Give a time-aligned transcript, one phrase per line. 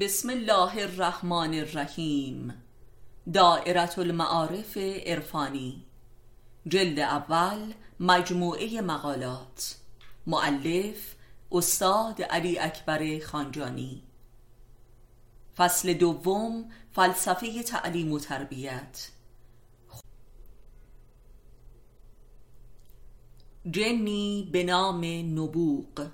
[0.00, 2.62] بسم الله الرحمن الرحیم.
[3.32, 5.82] دائرت المعارف عرفانی.
[6.66, 9.76] جلد اول مجموعه مقالات.
[10.26, 11.14] معلف
[11.52, 14.02] استاد علی اکبر خانجانی.
[15.56, 19.10] فصل دوم فلسفه تعلیم و تربیت.
[23.70, 25.04] جنی به نام
[25.38, 26.06] نبوغ.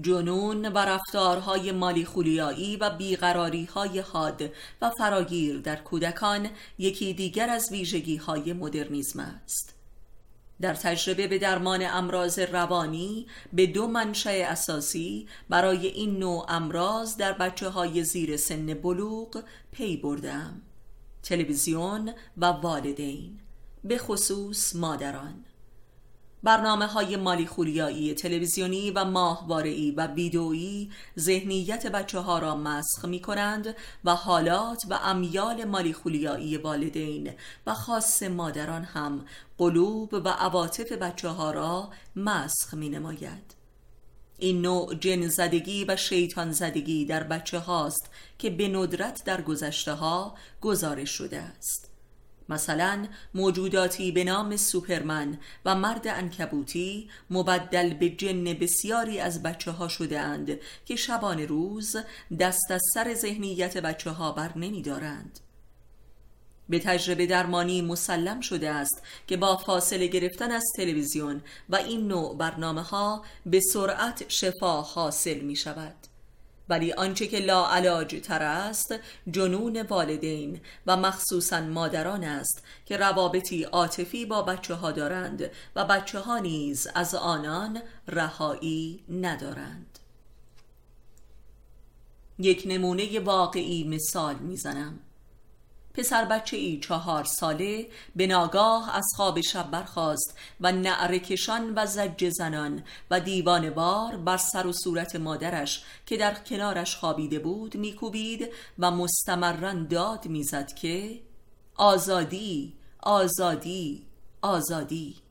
[0.00, 4.42] جنون و رفتارهای مالی خولیایی و بیقراری های حاد
[4.82, 6.48] و فراگیر در کودکان
[6.78, 9.74] یکی دیگر از ویژگی های مدرنیزم است.
[10.60, 17.32] در تجربه به درمان امراض روانی به دو منشأ اساسی برای این نوع امراض در
[17.32, 20.62] بچه های زیر سن بلوغ پی بردم.
[21.22, 23.40] تلویزیون و والدین
[23.84, 25.44] به خصوص مادران.
[26.46, 33.20] برنامه های مالی خولیایی تلویزیونی و ماهواره‌ای و ویدئویی ذهنیت بچه ها را مسخ می
[33.20, 37.32] کنند و حالات و امیال مالی خولیایی والدین
[37.66, 39.24] و خاص مادران هم
[39.58, 43.54] قلوب و عواطف بچه ها را مسخ می نماید.
[44.38, 49.92] این نوع جن زدگی و شیطان زدگی در بچه هاست که به ندرت در گذشته
[49.92, 51.95] ها گزارش شده است
[52.48, 59.88] مثلا موجوداتی به نام سوپرمن و مرد انکبوتی مبدل به جن بسیاری از بچه ها
[59.88, 61.96] شده اند که شبان روز
[62.40, 65.40] دست از سر ذهنیت بچه ها بر نمی دارند.
[66.68, 72.36] به تجربه درمانی مسلم شده است که با فاصله گرفتن از تلویزیون و این نوع
[72.36, 76.15] برنامه ها به سرعت شفا حاصل می شود.
[76.68, 78.94] ولی آنچه که لاعلاج تر است
[79.30, 86.18] جنون والدین و مخصوصا مادران است که روابطی عاطفی با بچه ها دارند و بچه
[86.18, 89.98] ها نیز از آنان رهایی ندارند.
[92.38, 94.98] یک نمونه واقعی مثال می‌زنم.
[95.96, 102.28] پسر بچه ای چهار ساله به ناگاه از خواب شب برخاست و نعرکشان و زج
[102.28, 108.48] زنان و دیوان بار بر سر و صورت مادرش که در کنارش خوابیده بود میکوبید
[108.78, 111.20] و مستمرن داد می‌زد که
[111.76, 112.72] آزادی
[113.02, 114.06] آزادی
[114.42, 115.25] آزادی.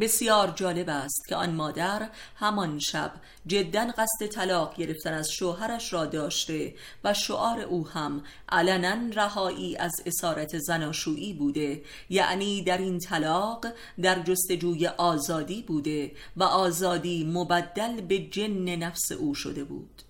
[0.00, 3.12] بسیار جالب است که آن مادر همان شب
[3.46, 9.92] جدا قصد طلاق گرفتن از شوهرش را داشته و شعار او هم علنا رهایی از
[10.06, 11.82] اسارت زناشویی بوده.
[12.10, 13.66] یعنی در این طلاق
[14.02, 20.02] در جستجوی آزادی بوده و آزادی مبدل به جن نفس او شده بود.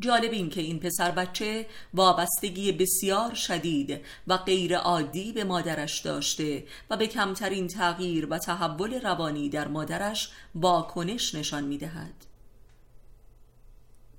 [0.00, 6.64] جالب این که این پسر بچه وابستگی بسیار شدید و غیر عادی به مادرش داشته
[6.90, 12.14] و به کمترین تغییر و تحول روانی در مادرش واکنش نشان می‌دهد.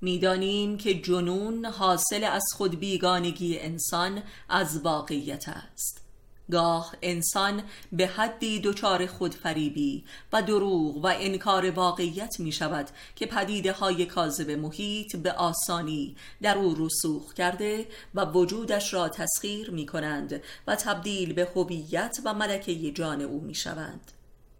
[0.00, 6.11] می‌دانیم که جنون حاصل از خود بیگانگی انسان از واقعیت است
[6.50, 13.72] گاه انسان به حدی دچار خودفریبی و دروغ و انکار واقعیت می شود که پدیده
[13.72, 20.42] های کاذب محیط به آسانی در او رسوخ کرده و وجودش را تسخیر می کنند
[20.66, 24.12] و تبدیل به هویت و ملکه جان او می شوند.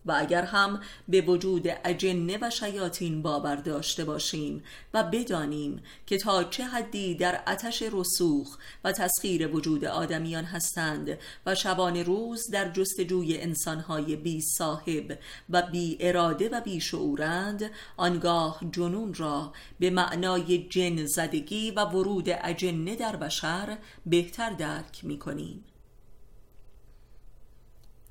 [0.07, 4.63] و اگر هم به وجود اجنه و شیاطین باور داشته باشیم
[4.95, 11.55] و بدانیم که تا چه حدی در آتش رسوخ و تسخیر وجود آدمیان هستند و
[11.55, 15.19] شبان روز در جستجوی انسانهای بی صاحب
[15.51, 22.29] و بی اراده و بی شعورند آنگاه جنون را به معنای جن زدگی و ورود
[22.29, 25.65] اجنه در بشر بهتر درک می کنیم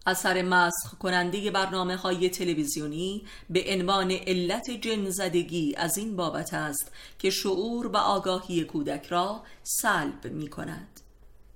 [0.06, 6.91] اثر مسخ کننده برنامه های تلویزیونی به عنوان علت جن زدگی از این بابت است
[7.19, 11.01] که شعور و آگاهی کودک را سلب می کند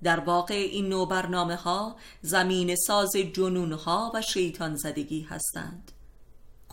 [0.02, 5.92] در واقع این نوع برنامه ها زمین ساز جنون ها و شیطان زدگی هستند.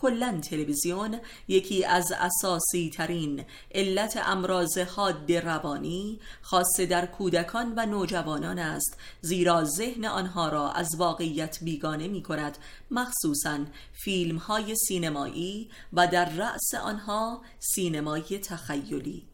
[0.04, 3.44] کلا تلویزیون یکی از اساسی ترین
[3.74, 8.96] علت امراض حاد روانی خاصه در کودکان و نوجوانان است.
[9.20, 12.58] زیرا ذهن آنها را از واقعیت بیگانه می کند
[12.90, 13.58] مخصوصا
[13.92, 19.33] فیلم های سینمایی و در رأس آنها سینمای تخیلی.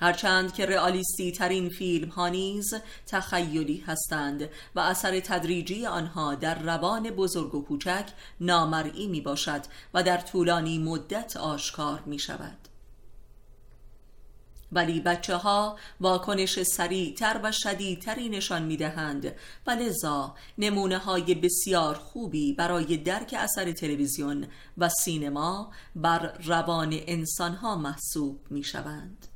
[0.00, 2.74] هرچند که رئالیستی ترین فیلم ها نیز
[3.06, 8.06] تخیلی هستند و اثر تدریجی آنها در روان بزرگ و کوچک
[8.40, 9.60] نامرئی می باشد
[9.94, 12.68] و در طولانی مدت آشکار می شود
[14.72, 19.34] ولی بچه ها واکنش سریعتر و شدیدتری نشان می دهند
[19.66, 24.46] و لذا نمونه های بسیار خوبی برای درک اثر تلویزیون
[24.78, 29.27] و سینما بر روان انسان ها محسوب می شوند.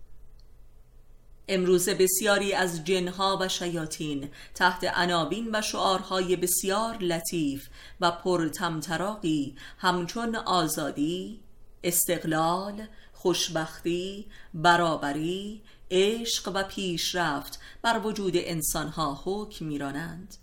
[1.55, 7.69] امروز بسیاری از جنها و شیاطین تحت عناوین و شعارهای بسیار لطیف
[8.01, 11.41] و پرتمطراقی همچون آزادی،
[11.85, 20.37] استقلال، خوشبختی، برابری، عشق و پیشرفت بر وجود انسانها حکم میرانند.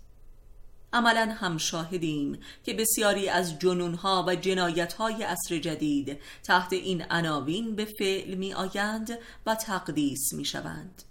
[0.92, 7.84] عملا هم شاهدیم که بسیاری از جنونها و جنایتهای عصر جدید تحت این عناوین به
[7.84, 11.02] فعل می آیند و تقدیس می شوند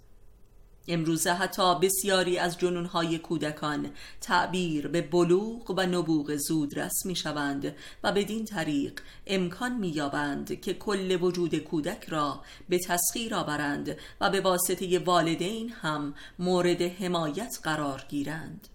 [0.88, 3.90] امروزه حتی بسیاری از جنونهای کودکان
[4.20, 7.74] تعبیر به بلوغ و نبوغ زودرس می شوند
[8.04, 14.30] و بدین طریق امکان می یابند که کل وجود کودک را به تسخیر آورند و
[14.30, 18.68] به واسطه والدین هم مورد حمایت قرار گیرند.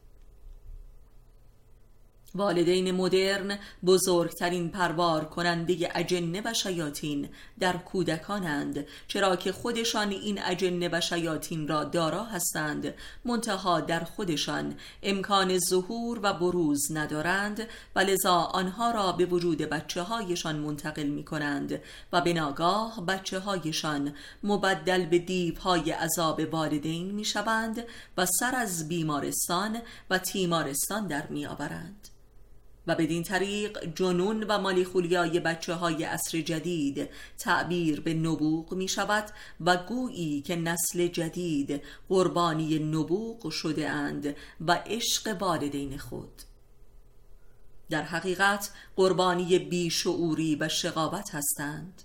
[2.36, 7.30] والدین مدرن بزرگترین پروار کننده اجنه و شیاطین
[7.60, 12.94] در کودکانند چرا که خودشان این اجنه و شیاطین را دارا هستند
[13.26, 20.02] منتها در خودشان امکان ظهور و بروز ندارند و لذا آنها را به وجود بچه
[20.02, 21.82] هایشان منتقل می کنند
[22.14, 27.84] و به ناگاه بچه هایشان مبدل به دیو های عذاب والدین می شوند
[28.18, 29.78] و سر از بیمارستان
[30.10, 32.08] و تیمارستان در می آورند.
[32.88, 39.26] و بدین طریق جنون و مالیخولیای بچه های عصر جدید تعبیر به نبوغ می شود
[39.62, 44.36] و گویی که نسل جدید قربانی نبوغ شده اند
[44.68, 46.42] و عشق والدین خود.
[47.90, 52.02] در حقیقت قربانی بیشعوری و شقاوت هستند.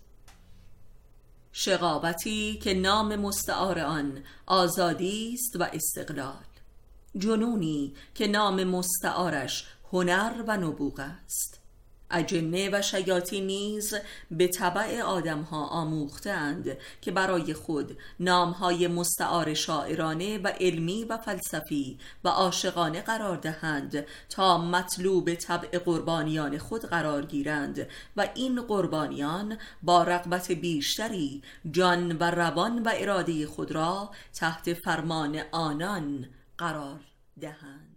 [1.52, 6.44] شقاوتی که نام مستعار آن آزادی است و استقلال.
[7.18, 11.60] جنونی که نام مستعارش هنر و نبوغ است.
[12.10, 13.94] اجنه و شیاطین نیز
[14.30, 21.98] به طبع آدم ها آموختند که برای خود نامهای مستعار شاعرانه و علمی و فلسفی
[22.24, 30.02] و عاشقانه قرار دهند تا مطلوب طبع قربانیان خود قرار گیرند و این قربانیان با
[30.02, 36.28] رغبت بیشتری جان و روان و اراده خود را تحت فرمان آنان
[36.58, 37.00] قرار
[37.40, 37.89] دهند.